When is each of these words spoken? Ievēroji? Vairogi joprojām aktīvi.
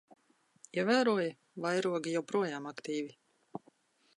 Ievēroji? 0.81 1.27
Vairogi 1.65 2.15
joprojām 2.15 2.69
aktīvi. 2.71 3.15